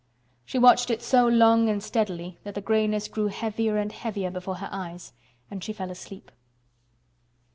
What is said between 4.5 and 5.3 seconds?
her eyes